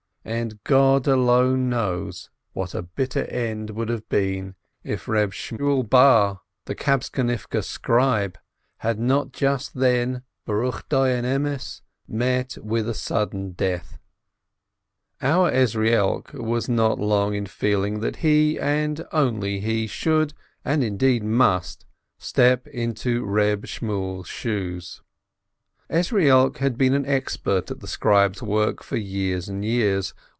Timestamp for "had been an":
26.59-27.05